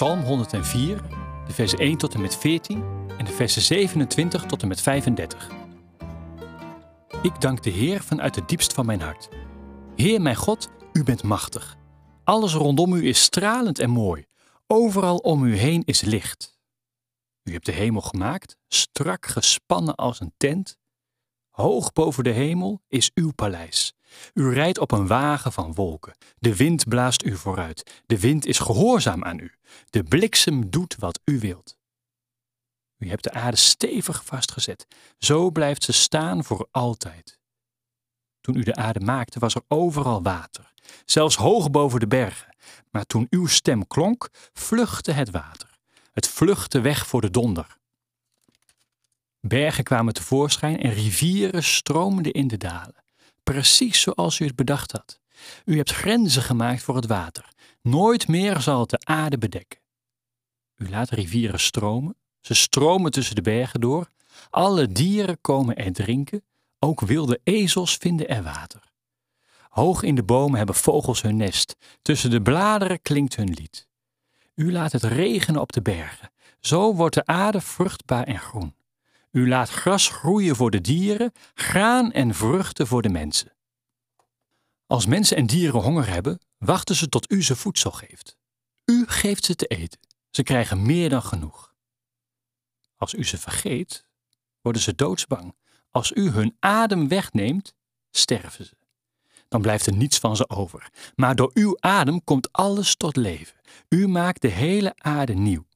Psalm 0.00 0.22
104, 0.22 1.00
de 1.46 1.52
versen 1.52 1.78
1 1.78 1.98
tot 1.98 2.14
en 2.14 2.20
met 2.20 2.36
14 2.36 2.84
en 3.18 3.24
de 3.24 3.32
versen 3.32 3.62
27 3.62 4.46
tot 4.46 4.62
en 4.62 4.68
met 4.68 4.80
35. 4.80 5.50
Ik 7.22 7.40
dank 7.40 7.62
de 7.62 7.70
Heer 7.70 8.02
vanuit 8.02 8.34
het 8.34 8.48
diepst 8.48 8.72
van 8.72 8.86
mijn 8.86 9.00
hart. 9.00 9.28
Heer 9.96 10.20
mijn 10.20 10.36
God, 10.36 10.70
u 10.92 11.04
bent 11.04 11.22
machtig. 11.22 11.76
Alles 12.24 12.54
rondom 12.54 12.92
u 12.92 13.08
is 13.08 13.22
stralend 13.22 13.78
en 13.78 13.90
mooi. 13.90 14.26
Overal 14.66 15.16
om 15.16 15.44
u 15.44 15.56
heen 15.56 15.82
is 15.84 16.00
licht. 16.00 16.58
U 17.42 17.52
hebt 17.52 17.66
de 17.66 17.72
hemel 17.72 18.00
gemaakt, 18.00 18.56
strak 18.68 19.26
gespannen 19.26 19.94
als 19.94 20.20
een 20.20 20.32
tent. 20.36 20.78
Hoog 21.50 21.92
boven 21.92 22.24
de 22.24 22.30
hemel 22.30 22.82
is 22.88 23.10
uw 23.14 23.32
paleis. 23.32 23.94
U 24.34 24.52
rijdt 24.52 24.78
op 24.78 24.92
een 24.92 25.06
wagen 25.06 25.52
van 25.52 25.74
wolken. 25.74 26.14
De 26.38 26.56
wind 26.56 26.88
blaast 26.88 27.24
u 27.24 27.36
vooruit. 27.36 28.02
De 28.06 28.20
wind 28.20 28.46
is 28.46 28.58
gehoorzaam 28.58 29.24
aan 29.24 29.38
u. 29.38 29.52
De 29.90 30.04
bliksem 30.04 30.70
doet 30.70 30.96
wat 30.98 31.20
u 31.24 31.38
wilt. 31.38 31.78
U 32.98 33.08
hebt 33.08 33.22
de 33.22 33.32
aarde 33.32 33.56
stevig 33.56 34.24
vastgezet. 34.24 34.86
Zo 35.18 35.50
blijft 35.50 35.84
ze 35.84 35.92
staan 35.92 36.44
voor 36.44 36.68
altijd. 36.70 37.38
Toen 38.40 38.56
u 38.56 38.62
de 38.62 38.74
aarde 38.74 39.00
maakte, 39.00 39.38
was 39.38 39.54
er 39.54 39.62
overal 39.68 40.22
water, 40.22 40.72
zelfs 41.04 41.36
hoog 41.36 41.70
boven 41.70 42.00
de 42.00 42.06
bergen. 42.06 42.56
Maar 42.90 43.04
toen 43.04 43.26
uw 43.30 43.46
stem 43.46 43.86
klonk, 43.86 44.28
vluchtte 44.52 45.12
het 45.12 45.30
water. 45.30 45.78
Het 46.12 46.28
vluchtte 46.28 46.80
weg 46.80 47.06
voor 47.06 47.20
de 47.20 47.30
donder. 47.30 47.78
Bergen 49.40 49.84
kwamen 49.84 50.14
tevoorschijn 50.14 50.80
en 50.80 50.92
rivieren 50.92 51.62
stroomden 51.62 52.32
in 52.32 52.48
de 52.48 52.56
dalen 52.56 53.04
precies 53.42 54.00
zoals 54.00 54.38
u 54.38 54.44
het 54.44 54.56
bedacht 54.56 54.92
had. 54.92 55.20
U 55.64 55.76
hebt 55.76 55.90
grenzen 55.92 56.42
gemaakt 56.42 56.82
voor 56.82 56.96
het 56.96 57.06
water. 57.06 57.48
Nooit 57.82 58.28
meer 58.28 58.60
zal 58.60 58.80
het 58.80 58.90
de 58.90 59.00
aarde 59.04 59.38
bedekken. 59.38 59.78
U 60.76 60.88
laat 60.90 61.10
rivieren 61.10 61.60
stromen. 61.60 62.16
Ze 62.40 62.54
stromen 62.54 63.10
tussen 63.10 63.34
de 63.34 63.42
bergen 63.42 63.80
door. 63.80 64.10
Alle 64.50 64.92
dieren 64.92 65.40
komen 65.40 65.76
er 65.76 65.92
drinken. 65.92 66.44
Ook 66.78 67.00
wilde 67.00 67.40
ezels 67.44 67.96
vinden 67.96 68.28
er 68.28 68.42
water. 68.42 68.92
Hoog 69.68 70.02
in 70.02 70.14
de 70.14 70.22
bomen 70.22 70.56
hebben 70.56 70.74
vogels 70.74 71.22
hun 71.22 71.36
nest. 71.36 71.76
Tussen 72.02 72.30
de 72.30 72.42
bladeren 72.42 73.02
klinkt 73.02 73.36
hun 73.36 73.52
lied. 73.52 73.88
U 74.54 74.72
laat 74.72 74.92
het 74.92 75.02
regenen 75.02 75.60
op 75.60 75.72
de 75.72 75.82
bergen. 75.82 76.30
Zo 76.60 76.94
wordt 76.94 77.14
de 77.14 77.26
aarde 77.26 77.60
vruchtbaar 77.60 78.24
en 78.24 78.38
groen. 78.38 78.74
U 79.30 79.48
laat 79.48 79.68
gras 79.68 80.08
groeien 80.08 80.56
voor 80.56 80.70
de 80.70 80.80
dieren, 80.80 81.32
graan 81.54 82.12
en 82.12 82.34
vruchten 82.34 82.86
voor 82.86 83.02
de 83.02 83.08
mensen. 83.08 83.52
Als 84.86 85.06
mensen 85.06 85.36
en 85.36 85.46
dieren 85.46 85.80
honger 85.80 86.08
hebben, 86.08 86.40
wachten 86.58 86.94
ze 86.94 87.08
tot 87.08 87.32
u 87.32 87.42
ze 87.42 87.56
voedsel 87.56 87.90
geeft. 87.90 88.36
U 88.84 89.04
geeft 89.06 89.44
ze 89.44 89.54
te 89.54 89.66
eten. 89.66 90.00
Ze 90.30 90.42
krijgen 90.42 90.82
meer 90.82 91.08
dan 91.08 91.22
genoeg. 91.22 91.74
Als 92.96 93.14
u 93.14 93.24
ze 93.24 93.38
vergeet, 93.38 94.04
worden 94.60 94.82
ze 94.82 94.94
doodsbang. 94.94 95.54
Als 95.90 96.12
u 96.12 96.30
hun 96.30 96.56
adem 96.58 97.08
wegneemt, 97.08 97.74
sterven 98.10 98.64
ze. 98.64 98.76
Dan 99.48 99.62
blijft 99.62 99.86
er 99.86 99.96
niets 99.96 100.18
van 100.18 100.36
ze 100.36 100.48
over. 100.48 100.90
Maar 101.14 101.34
door 101.36 101.50
uw 101.54 101.76
adem 101.80 102.24
komt 102.24 102.52
alles 102.52 102.96
tot 102.96 103.16
leven. 103.16 103.60
U 103.88 104.08
maakt 104.08 104.42
de 104.42 104.48
hele 104.48 104.92
aarde 104.96 105.34
nieuw. 105.34 105.66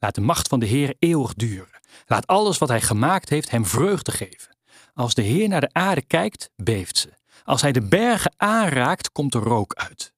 Laat 0.00 0.14
de 0.14 0.20
macht 0.20 0.48
van 0.48 0.60
de 0.60 0.66
Heer 0.66 0.94
eeuwig 0.98 1.34
duren. 1.34 1.80
Laat 2.06 2.26
alles 2.26 2.58
wat 2.58 2.68
hij 2.68 2.80
gemaakt 2.80 3.28
heeft 3.28 3.50
hem 3.50 3.66
vreugde 3.66 4.12
geven. 4.12 4.56
Als 4.94 5.14
de 5.14 5.22
Heer 5.22 5.48
naar 5.48 5.60
de 5.60 5.72
aarde 5.72 6.02
kijkt, 6.02 6.50
beeft 6.56 6.98
ze. 6.98 7.12
Als 7.44 7.62
hij 7.62 7.72
de 7.72 7.88
bergen 7.88 8.32
aanraakt, 8.36 9.12
komt 9.12 9.34
er 9.34 9.42
rook 9.42 9.74
uit. 9.74 10.12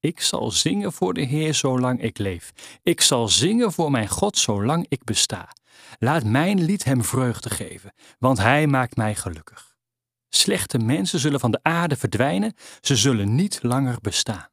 Ik 0.00 0.20
zal 0.20 0.50
zingen 0.50 0.92
voor 0.92 1.14
de 1.14 1.22
Heer 1.22 1.54
zolang 1.54 2.02
ik 2.02 2.18
leef. 2.18 2.52
Ik 2.82 3.00
zal 3.00 3.28
zingen 3.28 3.72
voor 3.72 3.90
mijn 3.90 4.08
God 4.08 4.38
zolang 4.38 4.86
ik 4.88 5.04
besta. 5.04 5.48
Laat 5.98 6.24
mijn 6.24 6.64
lied 6.64 6.84
hem 6.84 7.04
vreugde 7.04 7.50
geven, 7.50 7.92
want 8.18 8.38
hij 8.38 8.66
maakt 8.66 8.96
mij 8.96 9.14
gelukkig. 9.14 9.76
Slechte 10.28 10.78
mensen 10.78 11.18
zullen 11.18 11.40
van 11.40 11.50
de 11.50 11.62
aarde 11.62 11.96
verdwijnen, 11.96 12.54
ze 12.80 12.96
zullen 12.96 13.34
niet 13.34 13.58
langer 13.62 13.96
bestaan. 14.00 14.48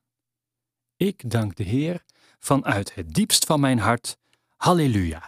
Ik 0.96 1.30
dank 1.30 1.56
de 1.56 1.64
Heer 1.64 2.04
vanuit 2.40 2.96
het 2.96 3.14
diepst 3.14 3.46
van 3.46 3.60
mijn 3.60 3.80
hart 3.80 4.18
Halleluja. 4.62 5.22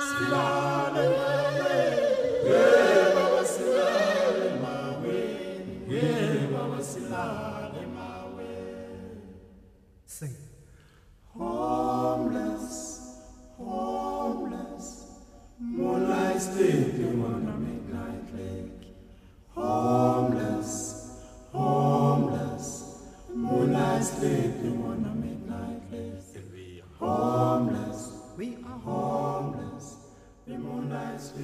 silale 0.00 0.93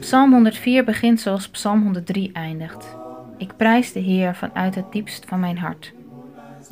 Psalm 0.00 0.32
104 0.32 0.84
begint 0.84 1.20
zoals 1.20 1.48
Psalm 1.48 1.82
103 1.82 2.32
eindigt. 2.32 2.96
Ik 3.36 3.56
prijs 3.56 3.92
de 3.92 4.00
Heer 4.00 4.34
vanuit 4.34 4.74
het 4.74 4.92
diepst 4.92 5.24
van 5.24 5.40
mijn 5.40 5.58
hart. 5.58 5.92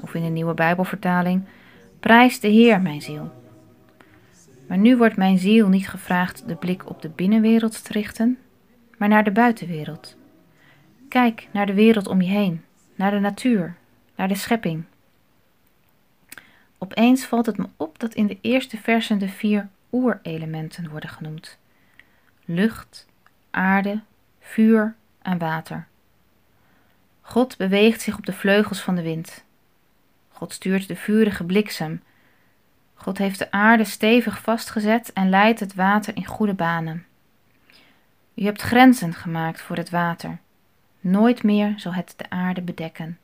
Of 0.03 0.15
in 0.15 0.23
de 0.23 0.29
nieuwe 0.29 0.55
Bijbelvertaling: 0.55 1.43
Prijs 2.01 2.41
de 2.41 2.49
Heer, 2.49 2.81
mijn 2.81 3.03
ziel. 3.03 3.38
Maar 4.69 4.79
nu 4.79 4.97
wordt 4.97 5.17
mijn 5.17 5.39
ziel 5.39 5.69
niet 5.69 5.89
gevraagd 5.89 6.49
de 6.49 6.57
blik 6.57 6.89
op 6.89 7.03
de 7.03 7.09
binnenwereld 7.09 7.85
te 7.85 7.93
richten, 7.93 8.39
maar 8.99 9.09
naar 9.09 9.25
de 9.25 9.31
buitenwereld. 9.31 10.17
Kijk 11.09 11.49
naar 11.53 11.67
de 11.67 11.75
wereld 11.75 12.07
om 12.07 12.23
je 12.23 12.31
heen, 12.31 12.65
naar 12.95 13.11
de 13.11 13.19
natuur, 13.19 13.77
naar 14.15 14.29
de 14.29 14.35
schepping. 14.35 14.85
Opeens 16.79 17.25
valt 17.25 17.47
het 17.47 17.57
me 17.57 17.69
op 17.77 17.99
dat 17.99 18.15
in 18.15 18.27
de 18.27 18.39
eerste 18.41 18.77
versen 18.77 19.19
de 19.19 19.29
vier 19.29 19.69
oerelementen 19.93 20.91
worden 20.91 21.11
genoemd: 21.11 21.59
lucht, 22.45 23.07
aarde, 23.51 24.01
vuur 24.41 24.95
en 25.23 25.39
water. 25.39 25.87
God 27.21 27.57
beweegt 27.57 28.01
zich 28.01 28.19
op 28.19 28.27
de 28.27 28.33
vleugels 28.33 28.81
van 28.81 28.95
de 28.95 29.03
wind. 29.03 29.45
God 30.29 30.53
stuurt 30.53 30.89
de 30.89 30.97
vurige 30.97 31.45
bliksem. 31.45 32.03
God 32.99 33.19
heeft 33.19 33.39
de 33.39 33.51
aarde 33.51 33.85
stevig 33.85 34.41
vastgezet 34.41 35.13
en 35.13 35.29
leidt 35.29 35.61
het 35.61 35.75
water 35.75 36.17
in 36.17 36.27
goede 36.27 36.55
banen. 36.55 37.07
U 38.35 38.45
hebt 38.45 38.63
grenzen 38.63 39.15
gemaakt 39.15 39.61
voor 39.61 39.77
het 39.77 39.91
water. 39.91 40.39
Nooit 41.01 41.43
meer 41.43 41.73
zal 41.77 41.95
het 41.95 42.15
de 42.17 42.31
aarde 42.31 42.63
bedekken. 42.63 43.19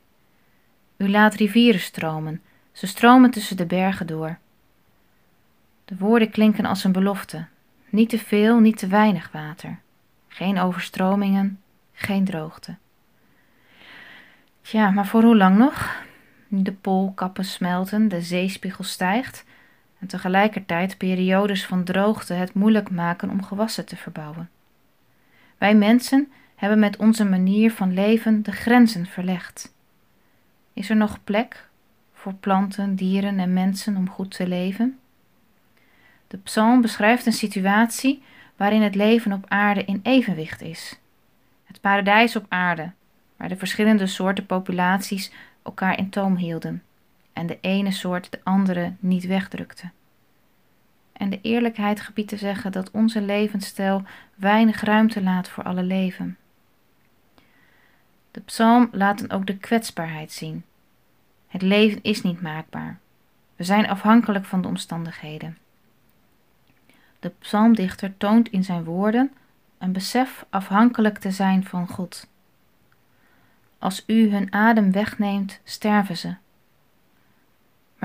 U 0.97 1.09
laat 1.09 1.33
rivieren 1.33 1.79
stromen, 1.79 2.41
ze 2.71 2.87
stromen 2.87 3.31
tussen 3.31 3.57
de 3.57 3.65
bergen 3.65 4.07
door. 4.07 4.37
De 5.85 5.95
woorden 5.97 6.29
klinken 6.29 6.65
als 6.65 6.83
een 6.83 6.91
belofte. 6.91 7.45
Niet 7.89 8.09
te 8.09 8.19
veel, 8.19 8.59
niet 8.59 8.77
te 8.77 8.87
weinig 8.87 9.29
water. 9.31 9.79
Geen 10.27 10.59
overstromingen, 10.59 11.61
geen 11.93 12.25
droogte. 12.25 12.75
Tja, 14.61 14.89
maar 14.89 15.07
voor 15.07 15.23
hoe 15.23 15.37
lang 15.37 15.57
nog? 15.57 16.03
De 16.47 16.73
poolkappen 16.73 17.45
smelten, 17.45 18.07
de 18.07 18.21
zeespiegel 18.21 18.83
stijgt 18.83 19.45
en 19.99 20.07
tegelijkertijd 20.07 20.97
periodes 20.97 21.65
van 21.65 21.83
droogte 21.83 22.33
het 22.33 22.53
moeilijk 22.53 22.89
maken 22.89 23.29
om 23.29 23.43
gewassen 23.43 23.85
te 23.85 23.95
verbouwen. 23.95 24.49
Wij 25.57 25.75
mensen 25.75 26.31
hebben 26.55 26.79
met 26.79 26.97
onze 26.97 27.25
manier 27.25 27.71
van 27.71 27.93
leven 27.93 28.43
de 28.43 28.51
grenzen 28.51 29.05
verlegd. 29.05 29.73
Is 30.73 30.89
er 30.89 30.95
nog 30.95 31.23
plek 31.23 31.67
voor 32.13 32.33
planten, 32.33 32.95
dieren 32.95 33.39
en 33.39 33.53
mensen 33.53 33.97
om 33.97 34.09
goed 34.09 34.35
te 34.35 34.47
leven? 34.47 34.99
De 36.27 36.37
psalm 36.37 36.81
beschrijft 36.81 37.25
een 37.25 37.33
situatie 37.33 38.23
waarin 38.55 38.81
het 38.81 38.95
leven 38.95 39.33
op 39.33 39.45
aarde 39.47 39.85
in 39.85 39.99
evenwicht 40.03 40.61
is. 40.61 40.99
Het 41.63 41.81
paradijs 41.81 42.35
op 42.35 42.45
aarde, 42.49 42.91
waar 43.37 43.49
de 43.49 43.57
verschillende 43.57 44.07
soorten 44.07 44.45
populaties 44.45 45.31
elkaar 45.63 45.97
in 45.97 46.09
toom 46.09 46.35
hielden 46.35 46.83
en 47.35 47.47
de 47.47 47.57
ene 47.61 47.91
soort 47.91 48.31
de 48.31 48.39
andere 48.43 48.93
niet 48.99 49.25
wegdrukte. 49.25 49.89
en 51.13 51.29
de 51.29 51.41
eerlijkheid 51.41 51.99
gebiedt 51.99 52.29
te 52.29 52.37
zeggen 52.37 52.71
dat 52.71 52.91
onze 52.91 53.21
levensstijl 53.21 54.03
weinig 54.35 54.81
ruimte 54.81 55.23
laat 55.23 55.49
voor 55.49 55.63
alle 55.63 55.83
leven. 55.83 56.37
De 58.31 58.41
psalm 58.41 58.89
laat 58.91 59.19
dan 59.19 59.31
ook 59.31 59.47
de 59.47 59.57
kwetsbaarheid 59.57 60.31
zien. 60.31 60.63
Het 61.47 61.61
leven 61.61 62.03
is 62.03 62.21
niet 62.21 62.41
maakbaar. 62.41 62.99
We 63.55 63.63
zijn 63.63 63.89
afhankelijk 63.89 64.45
van 64.45 64.61
de 64.61 64.67
omstandigheden. 64.67 65.57
De 67.19 67.31
psalmdichter 67.39 68.17
toont 68.17 68.49
in 68.49 68.63
zijn 68.63 68.83
woorden 68.83 69.31
een 69.77 69.91
besef 69.91 70.45
afhankelijk 70.49 71.17
te 71.17 71.31
zijn 71.31 71.65
van 71.65 71.87
God. 71.87 72.27
Als 73.79 74.03
u 74.07 74.31
hun 74.31 74.53
adem 74.53 74.91
wegneemt, 74.91 75.59
sterven 75.63 76.17
ze. 76.17 76.35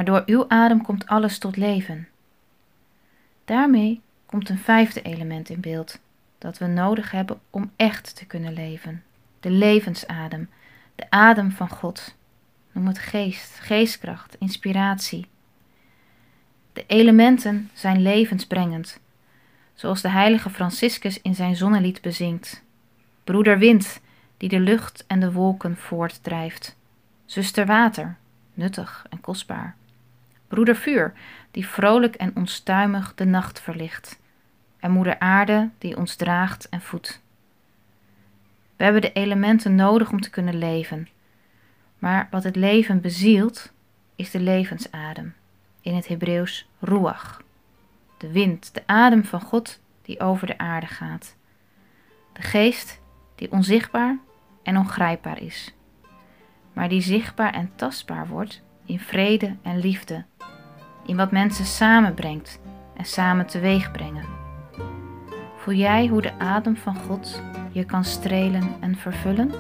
Maar 0.00 0.08
door 0.08 0.23
uw 0.26 0.44
adem 0.49 0.82
komt 0.82 1.06
alles 1.06 1.38
tot 1.38 1.56
leven. 1.56 2.08
Daarmee 3.44 4.00
komt 4.26 4.49
een 4.49 4.58
vijfde 4.58 5.02
element 5.02 5.49
in 5.49 5.61
beeld 5.61 5.99
dat 6.38 6.58
we 6.58 6.67
nodig 6.67 7.11
hebben 7.11 7.41
om 7.50 7.70
echt 7.76 8.17
te 8.17 8.26
kunnen 8.26 8.52
leven: 8.52 9.02
de 9.41 9.50
levensadem, 9.50 10.50
de 10.94 11.11
adem 11.11 11.50
van 11.50 11.69
God. 11.69 12.17
Noem 12.73 12.87
het 12.87 12.99
geest, 12.99 13.58
geestkracht, 13.61 14.37
inspiratie. 14.38 15.26
De 16.73 16.85
elementen 16.87 17.70
zijn 17.73 18.02
levensbrengend, 18.02 19.00
zoals 19.75 20.00
de 20.00 20.11
heilige 20.11 20.50
Franciscus 20.50 21.23
in 21.23 21.35
zijn 21.35 21.56
zonnelied 21.56 22.00
bezingt. 22.00 22.62
Broeder 23.25 23.58
wind, 23.58 24.00
die 24.37 24.49
de 24.49 24.61
lucht 24.61 25.05
en 25.06 25.20
de 25.20 25.32
wolken 25.32 25.76
voortdrijft. 25.76 26.76
Zuster 27.25 27.67
water, 27.67 28.17
nuttig 28.55 29.06
en 29.11 29.20
kostbaar. 29.20 29.79
Broeder 30.50 30.76
vuur, 30.76 31.12
die 31.50 31.67
vrolijk 31.67 32.14
en 32.14 32.37
onstuimig 32.37 33.14
de 33.14 33.25
nacht 33.25 33.61
verlicht. 33.61 34.20
En 34.79 34.91
moeder 34.91 35.19
aarde, 35.19 35.70
die 35.79 35.97
ons 35.97 36.14
draagt 36.17 36.69
en 36.69 36.81
voedt. 36.81 37.23
We 38.76 38.85
hebben 38.85 39.02
de 39.02 39.12
elementen 39.12 39.75
nodig 39.75 40.11
om 40.11 40.20
te 40.20 40.31
kunnen 40.31 40.58
leven. 40.58 41.08
Maar 41.99 42.29
wat 42.31 42.44
het 42.44 42.56
leven 42.56 43.00
bezielt, 43.00 43.73
is 44.17 44.31
de 44.31 44.41
levensadem. 44.41 45.35
In 45.81 45.94
het 45.94 46.08
Hebreeuws 46.08 46.69
ruach. 46.79 47.43
De 48.19 48.32
wind, 48.32 48.75
de 48.75 48.82
adem 48.87 49.25
van 49.25 49.41
God 49.41 49.81
die 50.02 50.20
over 50.20 50.47
de 50.47 50.58
aarde 50.58 50.87
gaat. 50.87 51.37
De 52.32 52.43
geest 52.43 53.00
die 53.35 53.52
onzichtbaar 53.52 54.19
en 54.62 54.76
ongrijpbaar 54.76 55.43
is, 55.43 55.75
maar 56.73 56.88
die 56.88 57.00
zichtbaar 57.00 57.55
en 57.55 57.73
tastbaar 57.75 58.29
wordt 58.29 58.62
in 58.85 59.00
vrede 59.00 59.56
en 59.62 59.79
liefde, 59.79 60.25
in 61.06 61.17
wat 61.17 61.31
mensen 61.31 61.64
samenbrengt 61.64 62.61
en 62.97 63.05
samen 63.05 63.47
teweeg 63.47 63.91
brengen. 63.91 64.25
Voel 65.56 65.75
jij 65.75 66.06
hoe 66.06 66.23
de 66.23 66.38
adem 66.38 66.76
van 66.76 66.97
God 66.97 67.43
je 67.73 67.85
kan 67.85 68.05
strelen 68.05 68.75
en 68.81 68.97
vervullen? 68.97 69.50